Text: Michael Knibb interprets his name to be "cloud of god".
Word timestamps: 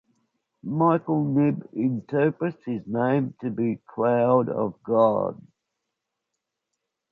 Michael 0.63 1.25
Knibb 1.25 1.67
interprets 1.73 2.63
his 2.65 2.81
name 2.87 3.35
to 3.41 3.51
be 3.51 3.83
"cloud 3.85 4.49
of 4.49 4.81
god". 4.81 5.39